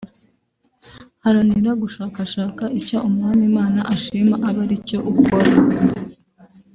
[1.23, 5.51] Haranira gushakashaka icyo Umwami Mana ashima abe aricyo ukora